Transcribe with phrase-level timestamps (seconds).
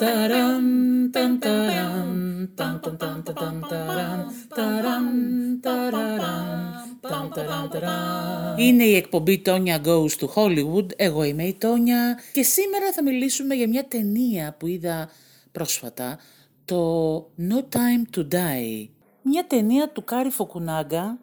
[0.00, 8.58] Ταραν, ταν, ταραν, ταν, ταν, ταν, ταν, ταραν, ταραν, ταραραν, ταν, ταραν, ταραν.
[8.58, 10.86] Είναι η εκπομπή Tonya Goes to Hollywood.
[10.96, 15.10] Εγώ είμαι η Τόνια και σήμερα θα μιλήσουμε για μια ταινία που είδα
[15.52, 16.18] πρόσφατα,
[16.64, 18.88] το No Time to Die.
[19.22, 21.18] Μια ταινία του Κάρι Φουκουνάγκα,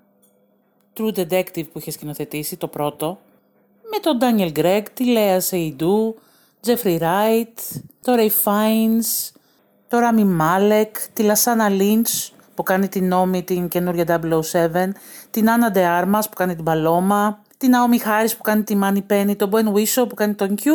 [0.98, 3.20] True Detective που είχε σκηνοθετήσει, το πρώτο,
[3.92, 6.14] με τον Daniel Gregg, τη Lea Seydoux,
[6.66, 9.32] Jeffrey Wright, το Ray Fiennes,
[9.88, 14.20] το Rami Malek, τη Lasana Lynch που κάνει την Νόμη την καινούρια
[14.52, 14.90] 007,
[15.32, 19.04] την Anna De Armas που κάνει την Παλώμα, την Naomi Harris που κάνει τη Money
[19.10, 20.66] Penny, τον Ben Whishaw που κάνει τον Q.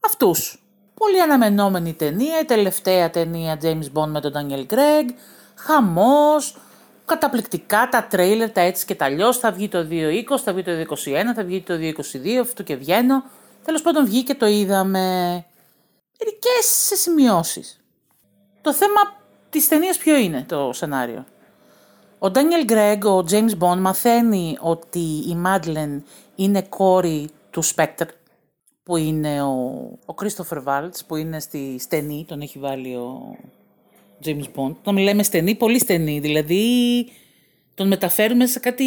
[0.00, 0.62] Αυτούς.
[0.94, 5.10] Πολύ αναμενόμενη ταινία, η τελευταία ταινία James Bond με τον Daniel Craig,
[5.54, 6.56] χαμός,
[7.04, 9.38] καταπληκτικά τα τρέιλερ, τα έτσι και τα αλλιώς.
[9.38, 13.24] Θα βγει το 2020, θα βγει το 2021, θα βγει το 2022, αυτό και βγαίνω.
[13.66, 15.00] Τέλος πάντων βγήκε το είδαμε.
[16.18, 17.80] Μερικές σε σημειώσεις.
[18.60, 19.00] Το θέμα
[19.50, 21.24] της ταινίας ποιο είναι το σενάριο;
[22.18, 28.06] Ο Ντάνιελ Γκρέγκ, ο James Bond, μαθαίνει ότι η Μάντλεν είναι κόρη του Σπέκτρ,
[28.82, 29.52] που είναι ο,
[30.06, 33.36] ο Christopher Waltz, που είναι στη στενή, τον έχει βάλει ο
[34.24, 34.74] James Bond.
[34.82, 37.06] Τον λέμε στενή, πολύ στενή, δηλαδή
[37.74, 38.84] τον μεταφέρουμε σε κάτι,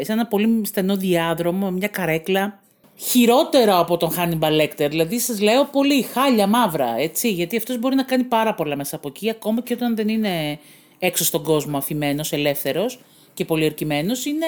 [0.00, 2.62] σε ένα πολύ στενό διάδρομο, μια καρέκλα
[2.96, 4.86] χειρότερο από τον Hannibal Lecter.
[4.90, 8.96] Δηλαδή σας λέω πολύ χάλια μαύρα, έτσι, γιατί αυτός μπορεί να κάνει πάρα πολλά μέσα
[8.96, 10.58] από εκεί, ακόμα και όταν δεν είναι
[10.98, 12.98] έξω στον κόσμο αφημένος, ελεύθερος
[13.34, 14.46] και πολιορκημένος, είναι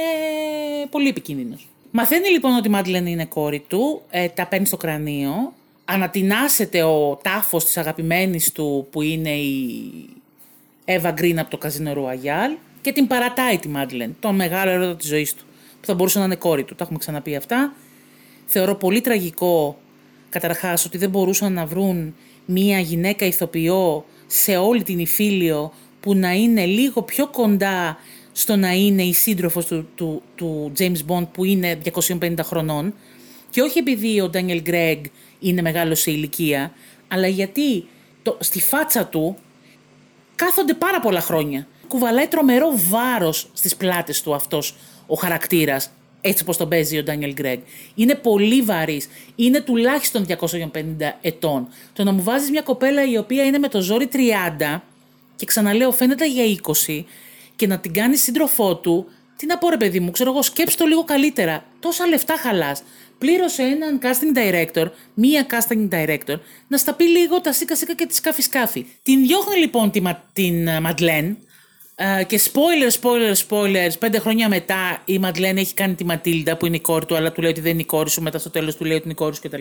[0.90, 1.68] πολύ επικίνδυνος.
[1.90, 5.52] Μαθαίνει λοιπόν ότι η Μάντλεν είναι κόρη του, ε, τα παίρνει στο κρανίο,
[5.84, 9.92] ανατινάσεται ο τάφος της αγαπημένης του που είναι η
[10.84, 15.08] Εύα Γκριν από το Καζίνο Ρουαγιάλ και την παρατάει τη Μάντλεν, τον μεγάλο έρωτα της
[15.08, 15.44] ζωής του,
[15.80, 17.72] που θα μπορούσε να είναι κόρη του, τα έχουμε ξαναπεί αυτά.
[18.46, 19.78] Θεωρώ πολύ τραγικό
[20.28, 26.32] καταρχάς ότι δεν μπορούσαν να βρουν μία γυναίκα ηθοποιό σε όλη την Ιφίλιο που να
[26.32, 27.98] είναι λίγο πιο κοντά
[28.32, 31.78] στο να είναι η σύντροφος του, του, του James Bond που είναι
[32.18, 32.94] 250 χρονών
[33.50, 35.00] και όχι επειδή ο Daniel Gregg
[35.38, 36.72] είναι μεγάλος σε ηλικία,
[37.08, 37.86] αλλά γιατί
[38.22, 39.36] το, στη φάτσα του
[40.34, 41.66] κάθονται πάρα πολλά χρόνια.
[41.88, 44.76] Κουβαλάει τρομερό βάρος στις πλάτες του αυτός
[45.06, 45.90] ο χαρακτήρας
[46.26, 47.58] έτσι όπως τον παίζει ο Ντάνιελ Γκρέγκ.
[47.94, 49.08] Είναι πολύ βαρύς.
[49.34, 51.68] Είναι τουλάχιστον 250 ετών.
[51.92, 54.80] Το να μου βάζεις μια κοπέλα η οποία είναι με το ζόρι 30
[55.36, 56.44] και ξαναλέω φαίνεται για
[56.86, 57.04] 20
[57.56, 60.82] και να την κάνεις σύντροφό του, τι να πω ρε παιδί μου, ξέρω εγώ, σκέψτε
[60.82, 61.64] το λίγο καλύτερα.
[61.80, 62.82] Τόσα λεφτά χαλάς.
[63.18, 66.38] Πλήρωσε έναν casting director, μία casting director,
[66.68, 68.86] να στα πει λίγο τα σίκα σίκα και τη σκάφη σκάφη.
[69.02, 69.90] Την διώχνει λοιπόν
[70.32, 71.36] την Μαντλέν,
[71.98, 76.66] Uh, και spoiler, spoiler, spoilers, πέντε χρόνια μετά η Μαντλέν έχει κάνει τη Ματίλντα που
[76.66, 78.50] είναι η κόρη του, αλλά του λέει ότι δεν είναι η κόρη σου, μετά στο
[78.50, 79.60] τέλος του λέει ότι είναι η κόρη σου κτλ.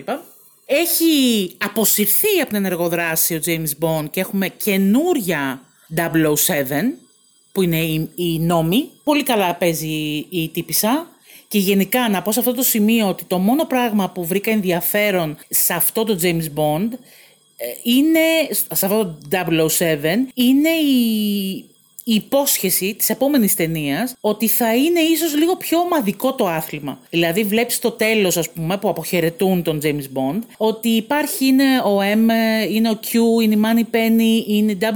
[0.66, 5.62] Έχει αποσυρθεί από την ενεργοδράση ο James Bond και έχουμε καινούρια
[5.96, 6.01] 007
[7.51, 8.90] που είναι η, η νόμη.
[9.03, 11.07] Πολύ καλά παίζει η τύπησα.
[11.47, 15.38] Και γενικά να πω σε αυτό το σημείο ότι το μόνο πράγμα που βρήκα ενδιαφέρον
[15.50, 16.90] σε αυτό το James Bond
[17.57, 18.19] ε, είναι,
[18.72, 19.90] σε αυτό το 007,
[20.34, 21.66] είναι η
[22.07, 26.99] η υπόσχεση της επόμενης ταινίας ότι θα είναι ίσως λίγο πιο ομαδικό το άθλημα.
[27.09, 31.99] Δηλαδή βλέπεις το τέλος ας πούμε που αποχαιρετούν τον James Bond ότι υπάρχει είναι ο
[32.01, 32.29] M,
[32.69, 34.88] είναι ο Q, είναι η Money Penny, είναι η 007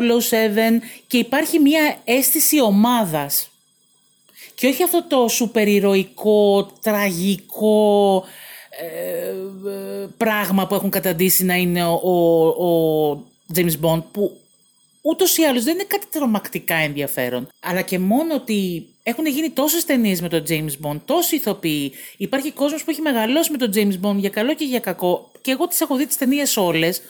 [1.08, 3.50] και υπάρχει μια αίσθηση ομάδας.
[4.56, 8.24] Και όχι αυτό το σούπερ ηρωικό, τραγικό
[8.82, 9.34] ε,
[10.18, 13.24] πράγμα που έχουν καταντήσει να είναι ο, ο, ο
[13.56, 14.38] James Bond που
[15.02, 17.48] ούτως ή άλλως δεν είναι κάτι τρομακτικά ενδιαφέρον.
[17.60, 21.94] Αλλά και μόνο ότι έχουν γίνει τόσες ταινίες με τον James Bond, τόσοι ηθοποιοί.
[22.18, 25.32] Υπάρχει κόσμος που έχει μεγαλώσει με τον James Bond για καλό και για κακό.
[25.42, 27.02] Και εγώ τις έχω δει τις ταινίες όλες,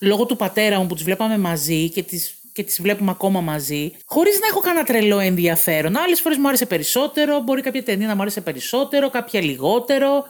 [0.00, 3.92] λόγω του πατέρα μου που τις βλέπαμε μαζί και τις και τις βλέπουμε ακόμα μαζί,
[4.04, 5.96] χωρίς να έχω κανένα τρελό ενδιαφέρον.
[5.96, 10.24] Άλλες φορές μου άρεσε περισσότερο, μπορεί κάποια ταινία να μου άρεσε περισσότερο, κάποια λιγότερο.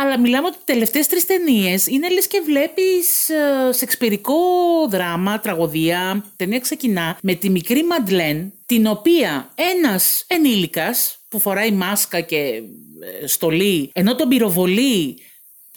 [0.00, 4.34] Αλλά μιλάμε ότι οι τελευταίες τρεις ταινίες είναι λες και βλέπεις ε, σεξπυρικό
[4.88, 6.22] δράμα, τραγωδία.
[6.26, 12.62] Η ταινία ξεκινά με τη μικρή Μαντλέν, την οποία ένας ενήλικας που φοράει μάσκα και
[13.22, 15.18] ε, στολή, ενώ τον πυροβολεί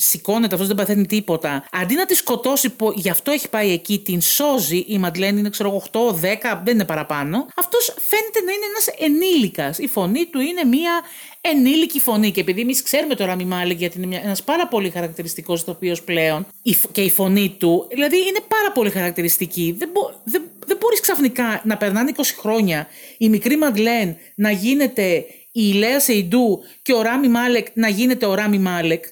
[0.01, 1.65] σηκώνεται, αυτός δεν παθαίνει τίποτα.
[1.71, 4.77] Αντί να τη σκοτώσει, που γι' αυτό έχει πάει εκεί, την σώζει.
[4.87, 7.47] Η Μαντλέν είναι, ξέρω εγώ, 8, 10, δεν είναι παραπάνω.
[7.55, 9.77] Αυτός φαίνεται να είναι ένας ενήλικας.
[9.77, 11.01] Η φωνή του είναι μια
[11.41, 12.31] ενήλικη φωνή.
[12.31, 16.47] Και επειδή εμείς ξέρουμε τώρα Ράμι Μάλεκ, γιατί είναι ένας πάρα πολύ χαρακτηριστικός ηθοποιός πλέον,
[16.91, 19.75] και η φωνή του, δηλαδή είναι πάρα πολύ χαρακτηριστική.
[19.77, 22.87] Δεν, μπο, δεν, δεν μπορείς ξαφνικά να περνάνε 20 χρόνια
[23.17, 28.33] η μικρή Μαντλέν να γίνεται η Λέα Σεϊντού και ο Ράμι Μάλεκ να γίνεται ο
[28.33, 29.05] Ράμι Μάλεκ.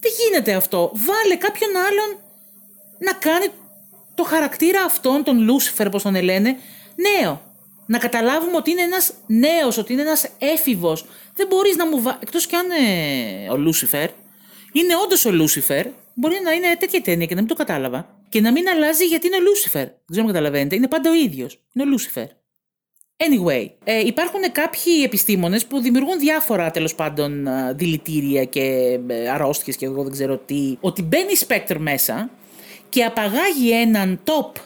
[0.00, 2.20] Δεν γίνεται αυτό; Βάλε κάποιον άλλον
[2.98, 3.46] να κάνει
[4.14, 6.56] το χαρακτήρα αυτόν, τον Λούσιφερ, όπως τον λένε,
[6.96, 7.40] νέο.
[7.86, 11.06] Να καταλάβουμε ότι είναι ένας νέος, ότι είναι ένας έφηβος.
[11.34, 12.18] Δεν μπορείς να μου βάλεις.
[12.20, 14.10] Εκτός κι αν ε, ο Λούσιφερ
[14.72, 18.08] είναι όντως ο Λούσιφερ, μπορεί να είναι τέτοια ταινία και να μην το κατάλαβα.
[18.28, 19.84] Και να μην αλλάζει γιατί είναι ο Λούσιφερ.
[19.84, 20.76] Δεν ξέρω αν καταλαβαίνετε.
[20.76, 21.64] Είναι πάντα ο ίδιος.
[21.72, 22.26] Είναι ο Λούσιφερ.
[23.16, 29.84] Anyway, ε, υπάρχουν κάποιοι επιστήμονες που δημιουργούν διάφορα τέλος πάντων δηλητήρια και ε, αρρώστιες και
[29.84, 32.30] εγώ δεν ξέρω τι, ότι μπαίνει Spectre μέσα
[32.88, 34.60] και απαγάγει έναν top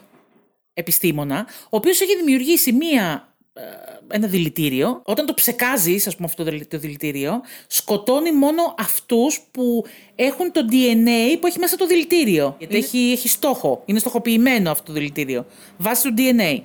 [0.73, 3.63] επιστήμονα, ο οποίος έχει δημιουργήσει μία, ε,
[4.09, 5.03] ένα δηλητήριο.
[5.05, 11.39] Όταν το ψεκάζεις, ας πούμε αυτό το δηλητήριο, σκοτώνει μόνο αυτούς που έχουν το DNA
[11.41, 12.55] που έχει μέσα το δηλητήριο.
[12.59, 15.47] Γιατί έχει, έχει στόχο, είναι στοχοποιημένο αυτό το δηλητήριο,
[15.77, 16.63] βάσει του DNA.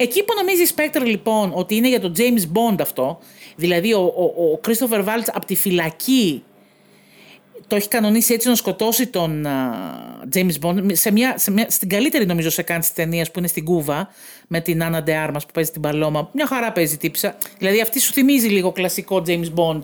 [0.00, 3.18] Εκεί που νομίζεις η Spectre λοιπόν ότι είναι για τον James Bond αυτό,
[3.56, 6.42] δηλαδή ο, ο, ο Christopher Waltz από τη φυλακή
[7.66, 11.88] το έχει κανονίσει έτσι να σκοτώσει τον uh, James Bond σε μια, σε μια, στην
[11.88, 14.08] καλύτερη νομίζω σε κάνει της ταινίας που είναι στην Κούβα
[14.48, 16.30] με την Άννα De που παίζει την Παλώμα.
[16.32, 17.36] Μια χαρά παίζει τύψα.
[17.58, 19.80] Δηλαδή αυτή σου θυμίζει λίγο κλασικό James Bond.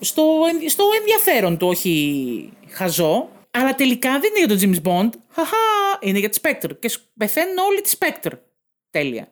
[0.00, 0.24] Στο,
[0.68, 3.28] στο ενδιαφέρον του, όχι χαζό.
[3.50, 5.10] Αλλά τελικά δεν είναι για τον James Bond.
[5.28, 5.56] Χαχά,
[6.00, 6.70] είναι για τη Spectre.
[6.78, 8.32] Και πεθαίνουν όλοι τη Spectre.
[8.94, 9.28] Τέλεια.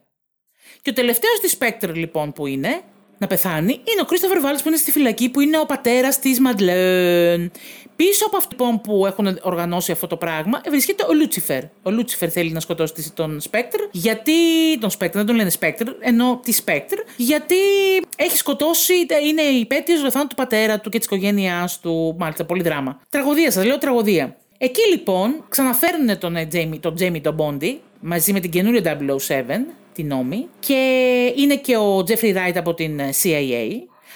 [0.83, 2.83] Και ο τελευταίος της Spectre λοιπόν που είναι
[3.19, 6.41] να πεθάνει είναι ο Κρίστοφερ Βαλτς που είναι στη φυλακή που είναι ο πατέρας της
[6.41, 7.51] Μαντλέν.
[7.97, 11.63] Πίσω από αυτό λοιπόν, που έχουν οργανώσει αυτό το πράγμα βρίσκεται ο Λούτσιφερ.
[11.83, 14.33] Ο Λούτσιφερ θέλει να σκοτώσει τον Σπέκτρ, γιατί.
[14.81, 17.57] τον Σπέκτρ, δεν τον λένε Σπέκτρ, εννοώ τη Σπέκτρ, γιατί
[18.17, 22.17] έχει σκοτώσει, είναι υπαίτιος του του πατέρα του και της οικογένειάς του.
[22.19, 23.01] Μάλιστα, πολύ δράμα.
[23.09, 24.37] Τραγωδία, σας λέω τραγωδία.
[24.65, 28.99] Εκεί λοιπόν ξαναφέρνουν τον Τζέιμι, τον Τζέιμι τον Μπόντι μαζί με την καινούρια
[29.29, 29.43] 007,
[29.93, 30.75] την Νόμι, και
[31.37, 33.69] είναι και ο Τζέφρι Ράιτ από την CIA.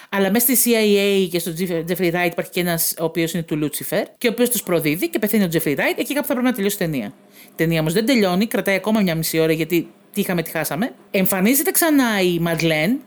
[0.09, 1.53] Αλλά μέσα στη CIA και στο
[1.85, 5.09] Τζέφρι Ράιτ υπάρχει και ένας ο οποίος είναι του Λούτσιφερ και ο οποίος τους προδίδει
[5.09, 5.99] και πεθαίνει ο Τζέφρι Ράιτ.
[5.99, 7.13] Εκεί κάπου θα πρέπει να τελειώσει η ταινία.
[7.47, 10.95] Η ταινία όμως δεν τελειώνει, κρατάει ακόμα μια μισή ώρα γιατί τι είχαμε, τι χάσαμε.
[11.11, 13.01] Εμφανίζεται ξανά η Μαντλέν,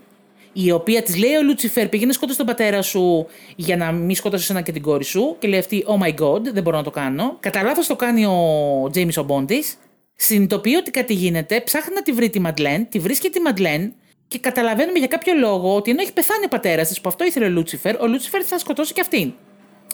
[0.65, 4.49] η οποία της λέει ο Λούτσιφερ πήγαινε σκότωσε τον πατέρα σου για να μην σκοτώσω
[4.49, 5.35] εσένα και την κόρη σου.
[5.39, 7.37] Και λέει αυτή, Oh my god, δεν μπορώ να το κάνω.
[7.39, 9.77] Κατά λάθος το κάνει ο Τζέιμις ο Μπόντις.
[10.15, 13.93] Συνειδητοποιεί ότι κάτι γίνεται, ψάχνει να τη βρει τη Μαντλέν, τη βρίσκει τη Μαντλέν
[14.27, 17.45] και καταλαβαίνουμε για κάποιο λόγο ότι ενώ έχει πεθάνει ο πατέρας της, που αυτό ήθελε
[17.45, 19.33] ο Λούτσιφερ, ο Λούτσιφερ θα σκοτώσει και αυτήν.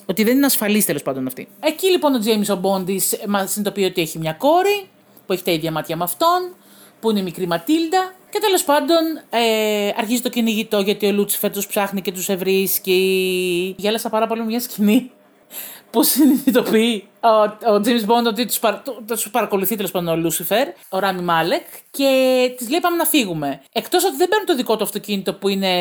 [0.06, 1.48] Ότι δεν είναι ασφαλής τέλος πάντων αυτή.
[1.60, 4.88] Εκεί λοιπόν ο Τζέιμις ο Μπόντις μα συνειδητοποιεί ότι έχει μια κόρη
[5.26, 6.56] που έχει τα ίδια μάτια με αυτόν,
[7.00, 8.14] που είναι η μικρή Ματίλντα.
[8.36, 8.98] Και τέλος πάντων
[9.30, 13.76] ε, αρχίζει το κυνηγητό γιατί ο Λούτσιφερ τους ψάχνει και τους ευρίσκει.
[13.78, 15.12] Γέλασα πάρα πολύ μια σκηνή
[15.92, 17.28] που συνειδητοποιεί ο,
[17.74, 18.84] ο James Bond ότι τους παρα,
[19.32, 23.62] παρακολουθεί τέλος πάντων ο Λούσιφερ, ο Ράμι Μάλεκ, και της λέει πάμε να φύγουμε.
[23.72, 25.74] Εκτός ότι δεν παίρνουν το δικό του αυτοκίνητο που είναι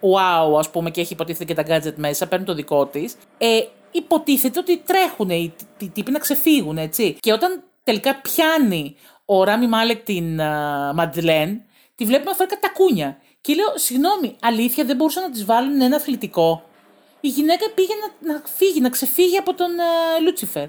[0.00, 3.16] wow, ας πούμε, και έχει υποτίθεται και τα gadget μέσα, παίρνουν το δικό της.
[3.38, 3.60] Ε,
[3.90, 7.16] υποτίθεται ότι τρέχουν οι, οι τύποι να ξεφύγουν, έτσι.
[7.20, 11.60] Και όταν τελικά πιάνει ο Ράμι Μάλεκ την uh, Μαντλέν,
[11.96, 13.18] τη βλέπουμε να φέρει κατά κούνια.
[13.40, 16.66] Και λέω, συγγνώμη, αλήθεια δεν μπορούσαν να της βάλουν ένα αθλητικό
[17.26, 20.68] η γυναίκα πήγε να, να φύγει, να ξεφύγει από τον uh, Λούτσιφερ.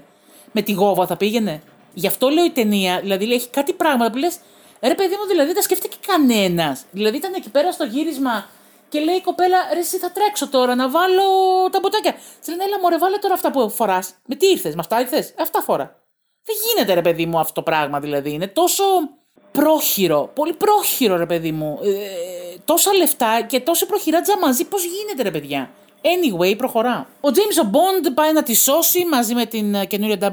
[0.52, 1.62] Με τη γόβα θα πήγαινε.
[1.94, 4.38] Γι' αυτό λέω η ταινία, δηλαδή έχει κάτι πράγματα που λες,
[4.80, 6.84] ρε παιδί μου, δηλαδή δεν σκέφτηκε κανένας.
[6.90, 8.48] Δηλαδή ήταν εκεί πέρα στο γύρισμα
[8.88, 11.22] και λέει η κοπέλα, ρε, εσύ θα τρέξω τώρα να βάλω
[11.70, 12.14] τα μποτάκια.
[12.40, 14.14] Σε λένε, έλα, μωρέ, βάλε τώρα αυτά που φοράς.
[14.26, 15.28] Με τι ήρθες, με αυτά ήρθες.
[15.28, 16.02] Ε, αυτά φορά.
[16.44, 18.32] Δεν γίνεται, ρε παιδί μου, αυτό το πράγμα δηλαδή.
[18.32, 18.84] Είναι τόσο
[19.60, 21.78] πρόχειρο, πολύ πρόχειρο, ρε παιδί μου.
[21.82, 21.88] Ε,
[22.64, 25.70] τόσα λεφτά και τόσο προχειρά μαζί, πώς γίνεται, ρε παιδιά;
[26.02, 27.06] Anyway, προχωρά.
[27.20, 30.28] Ο James Bond πάει να τη σώσει μαζί με την ε, καινούρια 007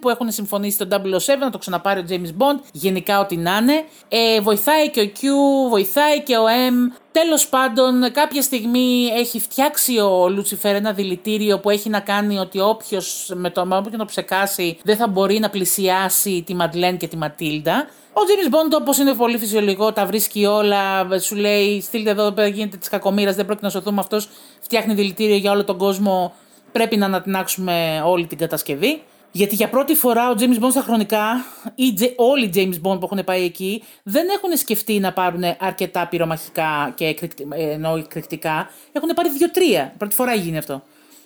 [0.00, 2.58] που έχουν συμφωνήσει το 007 να το ξαναπάρει ο James Bond.
[2.72, 3.84] Γενικά, ό,τι να είναι.
[4.08, 5.22] Ε, βοηθάει και ο Q,
[5.68, 6.96] βοηθάει και ο M.
[7.20, 12.60] Τέλος πάντων, κάποια στιγμή έχει φτιάξει ο Λουτσιφέρ ένα δηλητήριο που έχει να κάνει ότι
[12.60, 17.16] όποιος με το, με το ψεκάσει δεν θα μπορεί να πλησιάσει τη Μαντλέν και τη
[17.16, 17.86] Ματίλντα.
[18.12, 21.06] Ο James Bond, όπως είναι πολύ φυσιολογικό, τα βρίσκει όλα.
[21.18, 24.00] Σου λέει: Στείλτε εδώ πέρα, γίνεται της κακομοίρας, δεν πρόκειται να σωθούμε.
[24.00, 24.28] Αυτός
[24.60, 26.34] φτιάχνει δηλητήριο για όλο τον κόσμο.
[26.72, 29.02] Πρέπει να ανατινάξουμε όλη την κατασκευή.
[29.36, 33.08] Γιατί για πρώτη φορά ο James Bond στα χρονικά, ή όλοι οι James Bond που
[33.10, 38.70] έχουν πάει εκεί, δεν έχουν σκεφτεί να πάρουν αρκετά πυρομαχικά και εκρηκτικά.
[38.92, 39.94] Έχουν πάρει δύο-τρία.
[39.98, 40.82] Πρώτη φορά γίνει αυτό.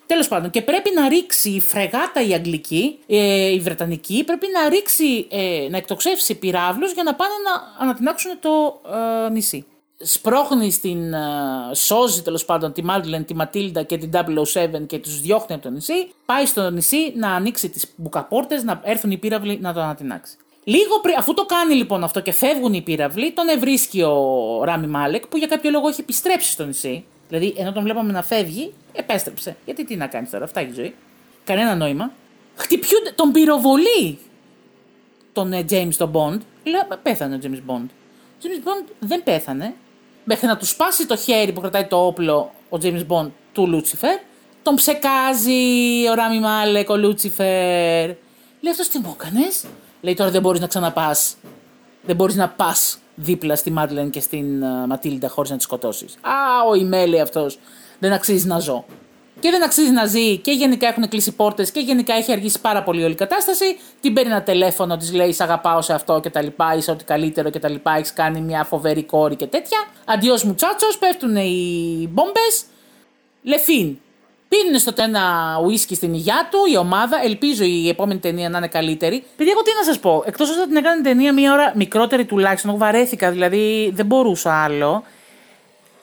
[0.07, 4.69] Τέλος πάντων, και πρέπει να ρίξει η φρεγάτα η Αγγλική, ε, η Βρετανική, πρέπει να
[4.69, 8.81] ρίξει, ε, να εκτοξεύσει πυράβλους για να πάνε να ανατινάξουν το
[9.27, 9.67] ε, νησί.
[10.00, 11.12] Σπρώχνει στην.
[11.12, 11.19] Ε,
[11.75, 15.71] σώζει τέλος πάντων τη Μάντλεν, τη Ματίλντα και την 007 και τους διώχνει από το
[15.71, 16.12] νησί.
[16.26, 20.37] Πάει στο νησί να ανοίξει τις μπουκαπόρτες, να έρθουν οι πύραυλοι να το ανατινάξει.
[20.64, 24.87] Λίγο πριν, αφού το κάνει λοιπόν αυτό και φεύγουν οι πύραυλοι, τον ευρίσκει ο Ράμι
[24.87, 27.05] Μάλεκ που για κάποιο λόγο έχει επιστρέψει στο νησί.
[27.28, 29.57] Δηλαδή, ενώ τον βλέπαμε να φεύγει, επέστρεψε.
[29.64, 30.95] Γιατί τι να κάνεις τώρα, αυτά έχει ζωή.
[31.45, 32.12] Κανένα νόημα.
[32.57, 34.19] χτυπιούνται, τον πυροβολεί
[35.33, 36.40] τον ε, James τον Bond.
[36.64, 37.87] Λέω, πέθανε ο James Bond.
[37.87, 39.75] Ο James Bond δεν πέθανε.
[40.30, 44.18] Μέχρι να τους σπάσει το χέρι που κρατάει το όπλο ο James Bond του Λούτσιφερ.
[44.62, 48.06] Τον ψεκάζει ο Ράμι Μάλεκ, ο Λούτσιφερ.
[48.61, 49.64] Λέει αυτός τι μου έκανες;
[50.00, 51.37] Λέει τώρα δεν μπορείς να ξαναπάς.
[52.02, 56.14] Δεν μπορείς να πας δίπλα στη Μάντλεν και στην uh, Ματίλντα χωρίς να τη σκοτώσεις.
[56.14, 57.58] Α, ο Ιμέλη αυτός.
[57.99, 58.85] Δεν αξίζει να ζω.
[59.40, 62.83] Και δεν αξίζει να ζει και γενικά έχουν κλείσει πόρτες και γενικά έχει αργήσει πάρα
[62.83, 63.78] πολύ όλη η κατάσταση.
[64.00, 67.04] Την παίρνει ένα τηλέφωνο, της λέει Σ' αγαπάω σε αυτό και τα λοιπά, είσαι ό,τι
[67.04, 67.95] καλύτερο και τα λοιπά.
[67.97, 69.78] Έχεις κάνει μια φοβερή κόρη και τέτοια.
[70.04, 72.64] Αντιός μου τσάτσο, πέφτουν οι μπόμπες.
[73.42, 73.99] Λεφίν.
[74.49, 75.23] Πίνουν στο ένα
[75.64, 77.21] ουίσκι στην υγειά του, η ομάδα.
[77.25, 79.25] Ελπίζω η επόμενη ταινία να είναι καλύτερη.
[79.35, 82.76] Επειδή εγώ τι να σας πω, εκτός ότι την έκανε ταινία μία ώρα μικρότερη τουλάχιστον,
[82.76, 85.04] βαρέθηκα, δηλαδή δεν μπορούσα άλλο.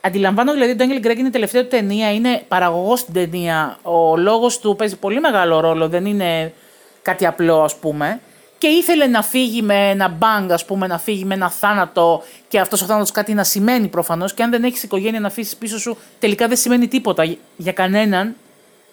[0.06, 3.78] Αντιλαμβάνω δηλαδή ότι ο Ντάνιελ Γκρέγκ είναι η τελευταία του ταινία, είναι παραγωγός στην ταινία.
[3.82, 6.54] Ο λόγος του παίζει πολύ μεγάλο ρόλο, δεν είναι
[7.02, 8.20] κάτι απλό ας πούμε.
[8.58, 12.60] Και ήθελε να φύγει με ένα μπαγκ, ας πούμε, να φύγει με ένα θάνατο και
[12.60, 14.34] αυτός ο θάνατος κάτι να σημαίνει προφανώς.
[14.34, 18.36] Και αν δεν έχεις οικογένεια να αφήσεις πίσω σου, τελικά δεν σημαίνει τίποτα για κανέναν.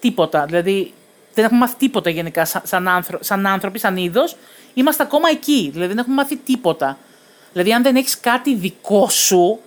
[0.00, 0.44] Τίποτα.
[0.44, 0.92] Δηλαδή
[1.34, 4.36] δεν έχουμε μάθει τίποτα γενικά σαν, άνθρω, σαν άνθρωποι, σαν είδος.
[4.74, 5.68] Είμαστε ακόμα εκεί.
[5.72, 6.98] Δηλαδή δεν έχουμε μάθει τίποτα.
[7.52, 9.58] Δηλαδή αν δεν έχεις κάτι δικό σου,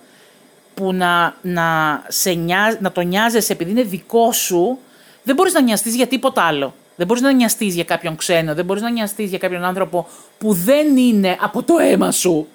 [0.76, 2.34] που να, να, σε
[2.80, 4.78] να το νοιάζεσαι επειδή είναι δικό σου,
[5.22, 6.74] δεν μπορείς να νοιαστείς για τίποτα άλλο.
[6.96, 10.52] Δεν μπορείς να νοιαστείς για κάποιον ξένο, δεν μπορείς να νοιαστείς για κάποιον άνθρωπο που
[10.52, 12.48] δεν είναι από το αίμα σου.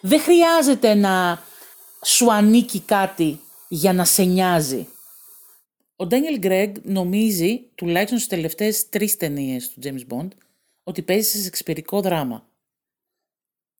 [0.00, 1.42] Δεν χρειάζεται να
[2.04, 4.88] σου ανήκει κάτι για να σε νοιάζει.
[5.96, 10.28] Ο Ντάνιελ Γκρέγκ νομίζει, τουλάχιστον στις τελευταίες τρεις ταινίες του James Bond,
[10.82, 12.46] ότι παίζει σε σεξπυρικό δράμα.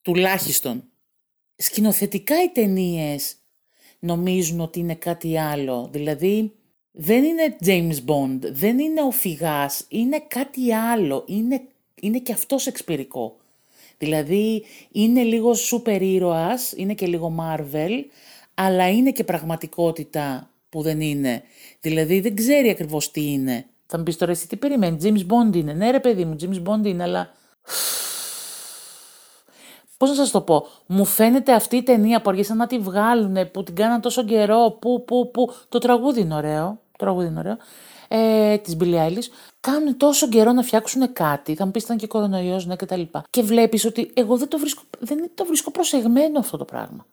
[0.03, 0.85] Τουλάχιστον.
[1.57, 3.35] Σκηνοθετικά οι ταινίες
[3.99, 5.89] νομίζουν ότι είναι κάτι άλλο.
[5.93, 6.53] Δηλαδή,
[6.93, 11.63] δεν είναι James Bond, δεν είναι ο φυγάς, είναι κάτι άλλο, είναι,
[12.01, 13.37] είναι και αυτός εξπυρικό.
[13.99, 18.05] Δηλαδή, είναι λίγο σούπερ ήρωας, είναι και λίγο Marvel,
[18.55, 21.43] αλλά είναι και πραγματικότητα που δεν είναι.
[21.81, 23.67] Δηλαδή, δεν ξέρει ακριβώς τι είναι.
[23.87, 25.73] Θα μου πεις τώρα εσύ τι περιμένεις, James Bond είναι.
[25.73, 27.35] Ναι ρε παιδί μου, James Bond είναι, αλλά
[29.99, 33.51] Πώς να σας το πω, μου φαίνεται αυτή η ταινία που αργήσαν να τη βγάλουν,
[33.51, 35.53] που την κάναν τόσο καιρό, που, που, που.
[35.69, 36.79] Το τραγούδι είναι ωραίο.
[36.91, 37.57] Το τραγούδι είναι ωραίο.
[38.09, 39.19] Ε, της Billie
[39.61, 41.55] Κάνουν τόσο καιρό να φτιάξουν κάτι.
[41.55, 43.01] Θα μου πεις ήταν και κορονοϊός, ναι, κτλ.
[43.01, 47.07] Και, και βλέπεις ότι εγώ δεν το, βρίσκω, δεν το βρίσκω προσεγμένο αυτό το πράγμα.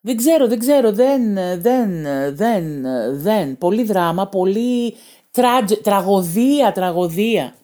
[0.00, 1.90] Δεν ξέρω, δεν ξέρω, δεν, δεν,
[2.34, 3.58] δεν, δεν.
[3.58, 4.94] Πολύ δράμα, πολύ
[5.82, 7.54] τραγωδία, τραγωδία.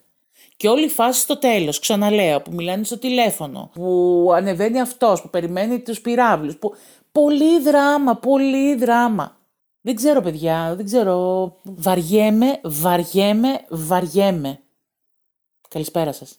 [0.56, 5.30] Και όλη η φάση στο τέλος, ξαναλέω, που μιλάνε στο τηλέφωνο, που ανεβαίνει αυτός, που
[5.30, 6.56] περιμένει τους πυράβλους.
[6.56, 6.74] Που...
[7.12, 9.36] Πολύ δράμα, πολύ δράμα.
[9.80, 11.56] Δεν ξέρω, παιδιά, δεν ξέρω.
[11.62, 14.60] Βαριέμαι, βαριέμαι, βαριέμαι.
[15.68, 16.38] Καλησπέρα σας.